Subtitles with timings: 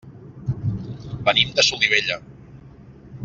[1.27, 2.19] Venim de Solivella.